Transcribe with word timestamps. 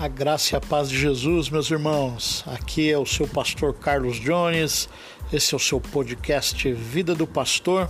A 0.00 0.08
graça 0.08 0.54
e 0.54 0.56
a 0.56 0.60
paz 0.62 0.88
de 0.88 0.98
Jesus, 0.98 1.50
meus 1.50 1.70
irmãos. 1.70 2.42
Aqui 2.46 2.90
é 2.90 2.96
o 2.96 3.04
seu 3.04 3.28
pastor 3.28 3.74
Carlos 3.74 4.18
Jones. 4.18 4.88
Esse 5.30 5.52
é 5.52 5.56
o 5.58 5.60
seu 5.60 5.78
podcast 5.78 6.72
Vida 6.72 7.14
do 7.14 7.26
Pastor. 7.26 7.86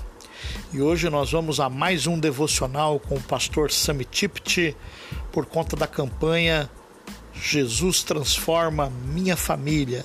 E 0.73 0.83
hoje 0.83 1.09
nós 1.09 1.31
vamos 1.31 1.61
a 1.61 1.71
mais 1.71 2.09
um 2.09 2.19
devocional 2.19 2.99
com 2.99 3.15
o 3.15 3.23
pastor 3.23 3.71
Sami 3.71 4.05
Tipti 4.05 4.77
por 5.31 5.47
conta 5.47 5.77
da 5.77 5.87
campanha 5.87 6.69
Jesus 7.33 8.03
transforma 8.03 8.91
minha 8.91 9.37
família. 9.37 10.05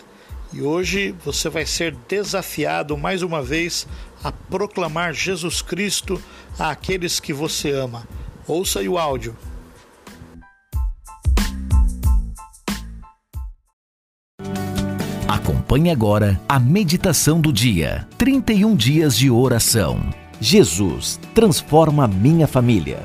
E 0.54 0.62
hoje 0.62 1.12
você 1.26 1.50
vai 1.50 1.66
ser 1.66 1.96
desafiado 2.08 2.96
mais 2.96 3.24
uma 3.24 3.42
vez 3.42 3.88
a 4.24 4.32
proclamar 4.32 5.12
Jesus 5.12 5.64
Cristo 5.64 6.22
àqueles 6.60 7.20
que 7.20 7.34
você 7.34 7.72
ama. 7.72 8.08
Ouça 8.48 8.80
o 8.82 9.00
áudio. 9.00 9.36
Acompanhe 15.28 15.90
agora 15.90 16.40
a 16.48 16.60
meditação 16.60 17.42
do 17.42 17.52
dia. 17.52 18.08
31 18.16 18.76
dias 18.76 19.18
de 19.18 19.32
oração. 19.32 20.00
Jesus 20.40 21.20
transforma 21.34 22.08
minha 22.08 22.46
família. 22.46 23.00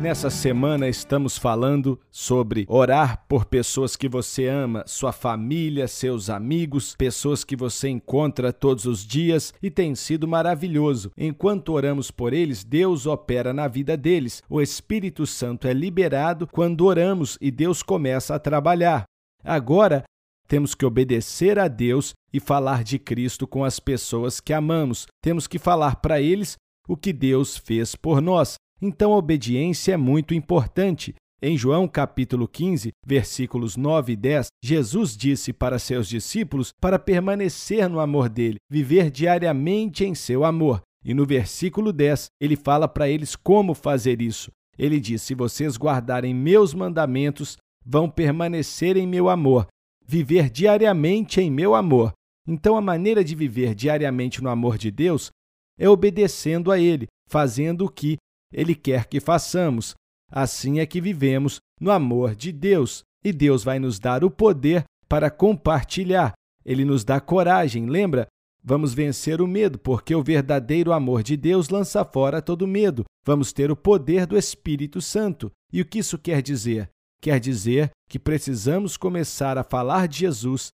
Nessa 0.00 0.30
semana 0.30 0.88
estamos 0.88 1.36
falando 1.36 2.00
sobre 2.10 2.64
orar 2.66 3.26
por 3.28 3.44
pessoas 3.44 3.94
que 3.94 4.08
você 4.08 4.48
ama, 4.48 4.84
sua 4.86 5.12
família, 5.12 5.86
seus 5.86 6.30
amigos, 6.30 6.96
pessoas 6.96 7.44
que 7.44 7.54
você 7.54 7.90
encontra 7.90 8.50
todos 8.50 8.86
os 8.86 9.06
dias 9.06 9.52
e 9.62 9.70
tem 9.70 9.94
sido 9.94 10.26
maravilhoso. 10.26 11.12
Enquanto 11.14 11.74
oramos 11.74 12.10
por 12.10 12.32
eles, 12.32 12.64
Deus 12.64 13.06
opera 13.06 13.52
na 13.52 13.68
vida 13.68 13.98
deles. 13.98 14.42
O 14.48 14.62
Espírito 14.62 15.26
Santo 15.26 15.68
é 15.68 15.74
liberado 15.74 16.46
quando 16.46 16.86
oramos 16.86 17.36
e 17.38 17.50
Deus 17.50 17.82
começa 17.82 18.34
a 18.34 18.38
trabalhar. 18.38 19.04
Agora, 19.44 20.04
temos 20.46 20.74
que 20.74 20.84
obedecer 20.84 21.58
a 21.58 21.68
Deus 21.68 22.12
e 22.32 22.40
falar 22.40 22.84
de 22.84 22.98
Cristo 22.98 23.46
com 23.46 23.64
as 23.64 23.80
pessoas 23.80 24.40
que 24.40 24.52
amamos. 24.52 25.06
Temos 25.22 25.46
que 25.46 25.58
falar 25.58 25.96
para 25.96 26.20
eles 26.20 26.56
o 26.88 26.96
que 26.96 27.12
Deus 27.12 27.56
fez 27.56 27.94
por 27.94 28.20
nós. 28.20 28.56
Então 28.80 29.12
a 29.12 29.16
obediência 29.16 29.92
é 29.92 29.96
muito 29.96 30.34
importante. 30.34 31.14
Em 31.42 31.58
João 31.58 31.86
capítulo 31.86 32.48
15, 32.48 32.90
versículos 33.06 33.76
9 33.76 34.12
e 34.12 34.16
10, 34.16 34.46
Jesus 34.62 35.16
disse 35.16 35.52
para 35.52 35.78
seus 35.78 36.08
discípulos 36.08 36.72
para 36.80 36.98
permanecer 36.98 37.88
no 37.88 38.00
amor 38.00 38.28
dele, 38.28 38.56
viver 38.70 39.10
diariamente 39.10 40.04
em 40.04 40.14
seu 40.14 40.44
amor. 40.44 40.80
E 41.04 41.12
no 41.12 41.26
versículo 41.26 41.92
10, 41.92 42.26
ele 42.40 42.56
fala 42.56 42.88
para 42.88 43.08
eles 43.08 43.36
como 43.36 43.74
fazer 43.74 44.22
isso. 44.22 44.50
Ele 44.78 44.98
diz: 44.98 45.20
Se 45.22 45.34
vocês 45.34 45.76
guardarem 45.76 46.34
meus 46.34 46.72
mandamentos, 46.72 47.58
vão 47.84 48.08
permanecer 48.08 48.96
em 48.96 49.06
meu 49.06 49.28
amor, 49.28 49.66
viver 50.06 50.50
diariamente 50.50 51.40
em 51.40 51.50
meu 51.50 51.74
amor. 51.74 52.12
Então, 52.46 52.76
a 52.76 52.80
maneira 52.80 53.24
de 53.24 53.34
viver 53.34 53.74
diariamente 53.74 54.42
no 54.42 54.50
amor 54.50 54.76
de 54.76 54.90
Deus 54.90 55.30
é 55.78 55.88
obedecendo 55.88 56.70
a 56.70 56.78
Ele, 56.78 57.06
fazendo 57.28 57.86
o 57.86 57.90
que 57.90 58.16
Ele 58.52 58.74
quer 58.74 59.06
que 59.06 59.20
façamos. 59.20 59.94
Assim 60.30 60.78
é 60.78 60.86
que 60.86 61.00
vivemos 61.00 61.58
no 61.80 61.90
amor 61.90 62.34
de 62.34 62.52
Deus. 62.52 63.02
E 63.24 63.32
Deus 63.32 63.64
vai 63.64 63.78
nos 63.78 63.98
dar 63.98 64.22
o 64.22 64.30
poder 64.30 64.84
para 65.08 65.30
compartilhar. 65.30 66.32
Ele 66.64 66.84
nos 66.84 67.04
dá 67.04 67.20
coragem, 67.20 67.86
lembra? 67.86 68.26
Vamos 68.62 68.94
vencer 68.94 69.42
o 69.42 69.46
medo, 69.46 69.78
porque 69.78 70.14
o 70.14 70.22
verdadeiro 70.22 70.92
amor 70.92 71.22
de 71.22 71.36
Deus 71.36 71.68
lança 71.68 72.04
fora 72.04 72.40
todo 72.40 72.66
medo. 72.66 73.04
Vamos 73.24 73.52
ter 73.52 73.70
o 73.70 73.76
poder 73.76 74.26
do 74.26 74.38
Espírito 74.38 75.00
Santo. 75.00 75.50
E 75.72 75.80
o 75.80 75.84
que 75.84 75.98
isso 75.98 76.18
quer 76.18 76.40
dizer? 76.42 76.88
Quer 77.20 77.40
dizer 77.40 77.90
que 78.08 78.18
precisamos 78.18 78.96
começar 78.96 79.56
a 79.58 79.64
falar 79.64 80.08
de 80.08 80.20
Jesus 80.20 80.68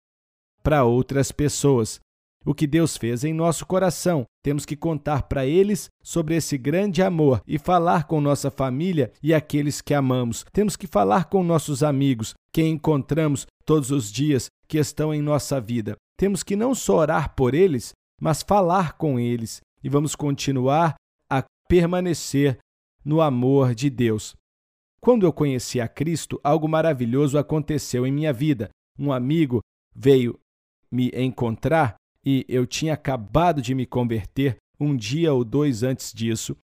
para 0.62 0.84
outras 0.84 1.30
pessoas. 1.30 2.00
O 2.44 2.54
que 2.54 2.66
Deus 2.66 2.96
fez 2.96 3.24
em 3.24 3.34
nosso 3.34 3.66
coração, 3.66 4.24
temos 4.42 4.64
que 4.64 4.76
contar 4.76 5.24
para 5.24 5.44
eles 5.44 5.90
sobre 6.02 6.36
esse 6.36 6.56
grande 6.56 7.02
amor 7.02 7.42
e 7.46 7.58
falar 7.58 8.04
com 8.04 8.20
nossa 8.20 8.50
família 8.50 9.12
e 9.22 9.34
aqueles 9.34 9.80
que 9.80 9.92
amamos. 9.92 10.44
Temos 10.52 10.76
que 10.76 10.86
falar 10.86 11.26
com 11.26 11.42
nossos 11.42 11.82
amigos, 11.82 12.34
quem 12.52 12.72
encontramos 12.72 13.46
todos 13.66 13.90
os 13.90 14.10
dias 14.10 14.46
que 14.66 14.78
estão 14.78 15.12
em 15.12 15.20
nossa 15.20 15.60
vida. 15.60 15.96
Temos 16.16 16.42
que 16.42 16.56
não 16.56 16.74
só 16.74 16.96
orar 16.96 17.34
por 17.34 17.54
eles, 17.54 17.92
mas 18.20 18.42
falar 18.42 18.96
com 18.96 19.18
eles 19.18 19.60
e 19.82 19.88
vamos 19.88 20.14
continuar 20.14 20.94
a 21.30 21.44
permanecer 21.68 22.58
no 23.04 23.20
amor 23.20 23.74
de 23.74 23.90
Deus. 23.90 24.34
Quando 25.00 25.25
eu 25.25 25.32
conheci 25.32 25.81
a 25.81 25.88
Cristo, 25.88 26.41
algo 26.42 26.69
maravilhoso 26.69 27.38
aconteceu 27.38 28.06
em 28.06 28.12
minha 28.12 28.32
vida. 28.32 28.69
Um 28.98 29.12
amigo 29.12 29.60
veio 29.94 30.38
me 30.91 31.10
encontrar 31.14 31.97
e 32.25 32.44
eu 32.48 32.66
tinha 32.66 32.94
acabado 32.94 33.62
de 33.62 33.75
me 33.75 33.87
converter 33.87 34.56
um 34.78 34.97
dia 34.97 35.32
ou 35.32 35.44
dois 35.44 35.82
antes 35.82 36.12
disso, 36.12 36.56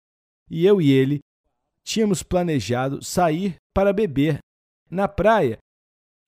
e 0.49 0.65
eu 0.65 0.81
e 0.81 0.91
ele 0.91 1.19
tínhamos 1.83 2.21
planejado 2.21 3.03
sair 3.03 3.55
para 3.73 3.93
beber 3.93 4.37
na 4.89 5.07
praia. 5.07 5.57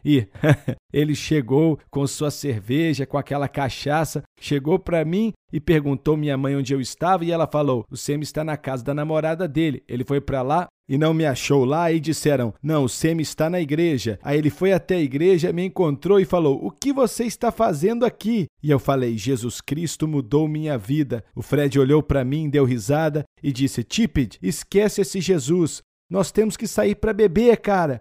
E 0.04 0.28
ele 0.94 1.16
chegou 1.16 1.80
com 1.90 2.06
sua 2.06 2.30
cerveja, 2.30 3.06
com 3.06 3.18
aquela 3.18 3.48
cachaça, 3.48 4.24
chegou 4.40 4.78
para 4.78 5.04
mim 5.04 5.34
e 5.52 5.60
perguntou 5.60 6.16
minha 6.16 6.38
mãe 6.38 6.56
onde 6.56 6.74
eu 6.74 6.82
estava 6.82 7.26
e 7.26 7.32
ela 7.32 7.48
falou: 7.48 7.84
"O 7.90 7.98
Semi 7.98 8.24
está 8.24 8.44
na 8.44 8.56
casa 8.56 8.84
da 8.84 8.94
namorada 8.94 9.48
dele. 9.48 9.84
Ele 9.88 10.04
foi 10.04 10.22
para 10.22 10.42
lá 10.42 10.68
e 10.88 10.97
não 10.97 11.13
me 11.13 11.25
achou 11.25 11.66
lá 11.66 11.91
e 11.91 12.00
disseram: 12.00 12.53
Não, 12.62 12.84
o 12.84 12.90
Semi 12.90 13.23
está 13.23 13.50
na 13.50 13.59
igreja. 13.59 14.19
Aí 14.22 14.38
ele 14.38 14.50
foi 14.50 14.72
até 14.72 14.96
a 14.96 15.01
igreja, 15.01 15.51
me 15.51 15.66
encontrou 15.66 16.19
e 16.19 16.25
falou: 16.25 16.63
O 16.63 16.72
que 16.72 16.94
você 16.94 17.25
está 17.25 17.51
fazendo 17.51 18.06
aqui? 18.06 18.46
E 18.62 18.69
eu 18.69 18.79
falei: 18.79 19.18
Jesus 19.18 19.62
Cristo 19.62 20.07
mudou 20.07 20.47
minha 20.47 20.78
vida. 20.78 21.23
O 21.35 21.41
Fred 21.41 21.79
olhou 21.79 22.03
para 22.03 22.23
mim, 22.23 22.50
deu 22.50 22.66
risada 22.66 23.23
e 23.41 23.51
disse: 23.51 23.84
Tipid, 23.84 24.38
esquece 24.41 25.01
esse 25.01 25.19
Jesus. 25.19 25.81
Nós 26.09 26.31
temos 26.31 26.56
que 26.56 26.68
sair 26.68 26.96
para 26.96 27.13
beber, 27.13 27.57
cara. 27.57 28.00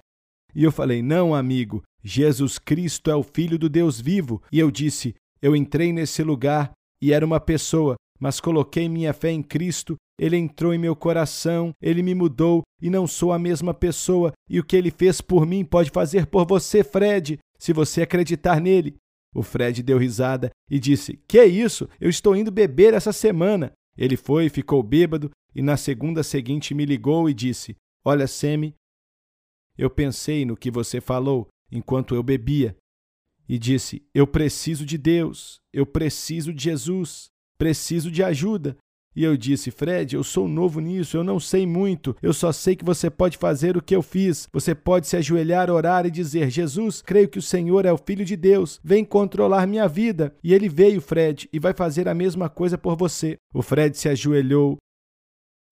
E 0.54 0.62
eu 0.62 0.70
falei: 0.70 1.02
Não, 1.02 1.34
amigo, 1.34 1.82
Jesus 2.02 2.58
Cristo 2.58 3.10
é 3.10 3.16
o 3.16 3.22
Filho 3.22 3.58
do 3.58 3.68
Deus 3.68 4.00
vivo. 4.00 4.42
E 4.52 4.58
eu 4.58 4.70
disse: 4.70 5.14
Eu 5.40 5.56
entrei 5.56 5.92
nesse 5.92 6.22
lugar 6.22 6.72
e 7.00 7.12
era 7.12 7.24
uma 7.24 7.40
pessoa, 7.40 7.96
mas 8.20 8.40
coloquei 8.40 8.88
minha 8.88 9.12
fé 9.12 9.30
em 9.30 9.42
Cristo. 9.42 9.96
Ele 10.19 10.36
entrou 10.36 10.72
em 10.72 10.78
meu 10.78 10.94
coração, 10.94 11.72
ele 11.80 12.02
me 12.02 12.14
mudou 12.14 12.62
e 12.80 12.88
não 12.88 13.06
sou 13.06 13.32
a 13.32 13.38
mesma 13.38 13.75
pessoa. 13.75 14.32
E 14.48 14.60
o 14.60 14.64
que 14.64 14.76
ele 14.76 14.91
fez 14.91 15.20
por 15.20 15.47
mim 15.47 15.64
pode 15.64 15.91
fazer 15.91 16.26
por 16.26 16.47
você, 16.47 16.84
Fred, 16.84 17.38
se 17.58 17.72
você 17.72 18.02
acreditar 18.02 18.60
nele. 18.60 18.97
O 19.34 19.42
Fred 19.42 19.82
deu 19.82 19.98
risada 19.98 20.50
e 20.70 20.78
disse: 20.78 21.19
Que 21.26 21.44
isso? 21.44 21.88
Eu 22.00 22.08
estou 22.08 22.36
indo 22.36 22.52
beber 22.52 22.94
essa 22.94 23.12
semana. 23.12 23.72
Ele 23.97 24.16
foi, 24.16 24.48
ficou 24.48 24.82
bêbado 24.82 25.30
e 25.54 25.62
na 25.62 25.76
segunda 25.76 26.22
seguinte 26.22 26.75
me 26.75 26.84
ligou 26.84 27.28
e 27.28 27.34
disse: 27.34 27.76
Olha, 28.04 28.26
Semi, 28.26 28.75
eu 29.76 29.91
pensei 29.91 30.44
no 30.44 30.56
que 30.56 30.70
você 30.70 31.00
falou 31.00 31.48
enquanto 31.70 32.14
eu 32.14 32.22
bebia 32.22 32.76
e 33.48 33.58
disse: 33.58 34.06
Eu 34.14 34.26
preciso 34.26 34.86
de 34.86 34.96
Deus, 34.96 35.58
eu 35.72 35.84
preciso 35.84 36.52
de 36.52 36.64
Jesus, 36.64 37.28
preciso 37.58 38.10
de 38.10 38.22
ajuda. 38.22 38.76
E 39.16 39.22
eu 39.22 39.36
disse: 39.36 39.70
Fred, 39.70 40.16
eu 40.16 40.25
sou 40.25 40.48
novo 40.48 40.80
nisso, 40.80 41.16
eu 41.16 41.22
não 41.22 41.38
sei 41.38 41.66
muito, 41.66 42.16
eu 42.20 42.32
só 42.32 42.50
sei 42.50 42.75
que 42.75 42.84
você 42.84 43.08
pode 43.08 43.38
fazer 43.38 43.76
o 43.76 43.82
que 43.82 43.94
eu 43.94 44.02
fiz. 44.02 44.48
Você 44.52 44.75
pode 44.75 45.06
se 45.06 45.16
ajoelhar, 45.16 45.70
orar 45.70 46.04
e 46.06 46.10
dizer: 46.10 46.50
Jesus, 46.50 47.00
creio 47.00 47.28
que 47.28 47.38
o 47.38 47.42
Senhor 47.42 47.86
é 47.86 47.92
o 47.92 47.98
Filho 47.98 48.25
de 48.25 48.36
Deus, 48.36 48.80
vem 48.82 49.04
controlar 49.04 49.66
minha 49.66 49.86
vida. 49.86 50.34
E 50.42 50.52
ele 50.52 50.69
veio, 50.69 51.00
Fred, 51.00 51.48
e 51.52 51.58
vai 51.58 51.72
fazer 51.72 52.08
a 52.08 52.14
mesma 52.14 52.48
coisa 52.48 52.76
por 52.76 52.97
você. 52.97 53.36
O 53.52 53.62
Fred 53.62 53.97
se 53.97 54.08
ajoelhou, 54.08 54.76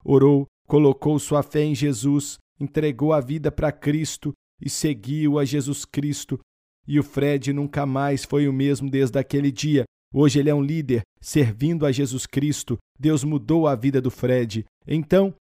orou, 0.04 0.46
colocou 0.66 1.18
sua 1.18 1.42
fé 1.42 1.64
em 1.64 1.74
Jesus, 1.74 2.38
entregou 2.60 3.12
a 3.12 3.20
vida 3.20 3.50
para 3.50 3.72
Cristo 3.72 4.32
e 4.60 4.70
seguiu 4.70 5.38
a 5.38 5.44
Jesus 5.44 5.84
Cristo. 5.84 6.38
E 6.86 6.98
o 6.98 7.02
Fred 7.02 7.52
nunca 7.52 7.86
mais 7.86 8.24
foi 8.24 8.48
o 8.48 8.52
mesmo 8.52 8.90
desde 8.90 9.18
aquele 9.18 9.50
dia. 9.50 9.84
Hoje 10.12 10.38
ele 10.38 10.50
é 10.50 10.54
um 10.54 10.62
líder, 10.62 11.02
servindo 11.20 11.86
a 11.86 11.92
Jesus 11.92 12.26
Cristo. 12.26 12.78
Deus 12.98 13.24
mudou 13.24 13.66
a 13.66 13.74
vida 13.74 14.00
do 14.00 14.10
Fred. 14.10 14.64
Então, 14.86 15.34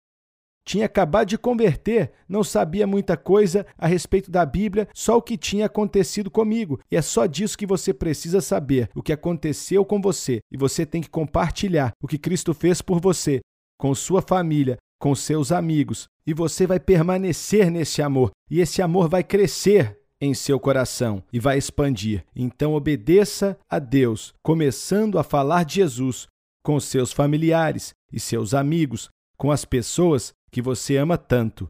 tinha 0.66 0.86
acabado 0.86 1.28
de 1.28 1.38
converter, 1.38 2.12
não 2.30 2.44
sabia 2.44 2.86
muita 2.86 3.18
coisa 3.18 3.66
a 3.78 3.88
respeito 3.88 4.30
da 4.30 4.46
Bíblia, 4.46 4.88
só 4.94 5.18
o 5.18 5.22
que 5.22 5.38
tinha 5.38 5.66
acontecido 5.66 6.30
comigo. 6.30 6.80
E 6.90 6.96
é 6.96 7.02
só 7.02 7.26
disso 7.26 7.58
que 7.58 7.66
você 7.66 7.94
precisa 7.94 8.40
saber, 8.42 8.90
o 8.96 9.02
que 9.02 9.12
aconteceu 9.12 9.84
com 9.84 10.00
você. 10.00 10.40
E 10.52 10.58
você 10.58 10.86
tem 10.86 11.02
que 11.02 11.10
compartilhar 11.10 11.92
o 12.02 12.08
que 12.08 12.18
Cristo 12.18 12.54
fez 12.54 12.82
por 12.82 13.02
você, 13.02 13.42
com 13.78 13.94
sua 13.96 14.22
família, 14.22 14.78
com 15.00 15.16
seus 15.16 15.52
amigos. 15.52 16.06
E 16.26 16.34
você 16.34 16.68
vai 16.68 16.80
permanecer 16.80 17.72
nesse 17.72 18.02
amor. 18.02 18.32
E 18.50 18.60
esse 18.60 18.82
amor 18.82 19.10
vai 19.10 19.24
crescer 19.24 19.98
em 20.22 20.34
seu 20.34 20.60
coração 20.60 21.24
e 21.34 21.40
vai 21.40 21.58
expandir. 21.58 22.24
Então 22.36 22.74
obedeça 22.74 23.58
a 23.68 23.80
Deus, 23.80 24.34
começando 24.44 25.18
a 25.18 25.24
falar 25.24 25.66
de 25.66 25.76
Jesus 25.76 26.28
com 26.64 26.80
seus 26.80 27.12
familiares 27.12 27.94
e 28.14 28.20
seus 28.20 28.54
amigos, 28.54 29.10
com 29.36 29.52
as 29.52 29.66
pessoas 29.66 30.32
que 30.52 30.62
você 30.62 30.96
ama 30.98 31.18
tanto. 31.18 31.68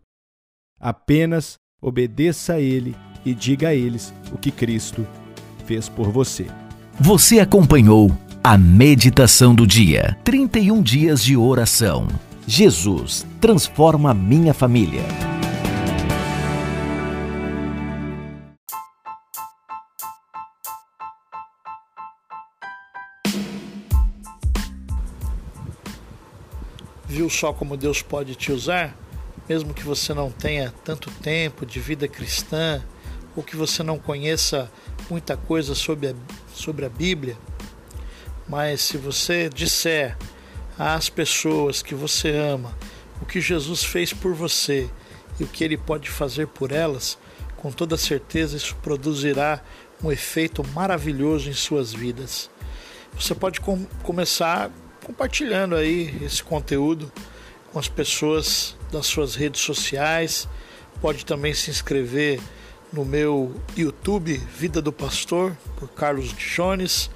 Apenas 0.78 1.56
obedeça 1.82 2.54
a 2.56 2.60
Ele 2.60 2.96
e 3.26 3.34
diga 3.34 3.70
a 3.70 3.76
eles 3.76 4.14
o 4.34 4.38
que 4.38 4.52
Cristo 4.52 5.08
fez 5.66 5.88
por 5.88 6.12
você. 6.12 6.48
Você 7.00 7.40
acompanhou 7.40 8.12
a 8.44 8.58
meditação 8.58 9.54
do 9.54 9.66
dia. 9.66 10.18
31 10.24 10.82
dias 10.82 11.24
de 11.24 11.38
oração. 11.38 12.08
Jesus 12.48 13.26
transforma 13.40 14.14
minha 14.14 14.54
família. 14.54 15.31
Só 27.32 27.54
como 27.54 27.78
Deus 27.78 28.02
pode 28.02 28.36
te 28.36 28.52
usar? 28.52 28.96
Mesmo 29.48 29.74
que 29.74 29.84
você 29.84 30.14
não 30.14 30.32
tenha 30.32 30.74
tanto 30.84 31.10
tempo 31.10 31.66
de 31.66 31.80
vida 31.80 32.08
cristã 32.08 32.82
ou 33.36 33.44
que 33.44 33.56
você 33.56 33.82
não 33.84 33.98
conheça 33.98 34.72
muita 35.10 35.36
coisa 35.36 35.74
sobre 35.74 36.10
a, 36.10 36.14
sobre 36.54 36.86
a 36.86 36.90
Bíblia, 36.90 37.38
mas 38.48 38.82
se 38.82 38.98
você 38.98 39.50
disser 39.50 40.18
às 40.78 41.10
pessoas 41.10 41.82
que 41.82 41.96
você 41.96 42.36
ama 42.36 42.76
o 43.22 43.26
que 43.26 43.40
Jesus 43.40 43.84
fez 43.84 44.12
por 44.12 44.34
você 44.34 44.90
e 45.40 45.44
o 45.44 45.48
que 45.48 45.64
ele 45.64 45.78
pode 45.78 46.10
fazer 46.10 46.48
por 46.48 46.72
elas, 46.72 47.18
com 47.56 47.72
toda 47.72 47.96
certeza 47.96 48.58
isso 48.58 48.76
produzirá 48.78 49.62
um 50.04 50.12
efeito 50.12 50.66
maravilhoso 50.74 51.50
em 51.50 51.54
suas 51.54 51.94
vidas. 51.94 52.50
Você 53.14 53.36
pode 53.36 53.62
com 53.62 53.86
começar 54.04 54.72
compartilhando 55.04 55.76
aí 55.76 56.16
esse 56.24 56.44
conteúdo 56.44 57.12
com 57.72 57.80
as 57.80 57.88
pessoas 57.88 58.76
das 58.92 59.06
suas 59.06 59.36
redes 59.36 59.62
sociais. 59.62 60.48
Pode 61.02 61.26
também 61.26 61.54
se 61.54 61.72
inscrever 61.72 62.40
no 62.92 63.06
meu 63.06 63.56
YouTube 63.76 64.38
Vida 64.38 64.82
do 64.82 64.92
Pastor 64.92 65.56
por 65.78 65.90
Carlos 65.90 66.34
Jones, 66.34 67.10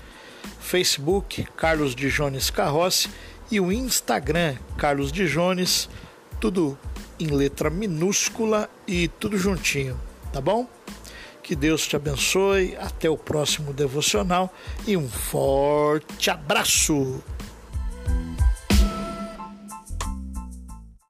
Facebook 0.60 1.46
Carlos 1.58 1.94
Jones 1.94 2.50
Carrossi 2.50 3.10
e 3.52 3.60
o 3.60 3.72
Instagram 3.72 4.56
Carlos 4.78 5.12
Jones, 5.12 5.90
tudo 6.40 6.78
em 7.20 7.28
letra 7.28 7.70
minúscula 7.70 8.70
e 8.88 9.08
tudo 9.08 9.38
juntinho, 9.38 10.00
tá 10.32 10.42
bom? 10.42 10.68
Que 11.44 11.56
Deus 11.56 11.86
te 11.86 11.96
abençoe, 11.96 12.76
até 12.78 13.08
o 13.10 13.18
próximo 13.18 13.72
devocional 13.72 14.52
e 14.88 14.98
um 14.98 15.08
forte 15.08 16.32
abraço! 16.32 17.24